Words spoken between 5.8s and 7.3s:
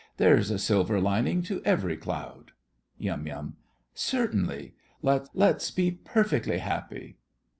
perfectly happy!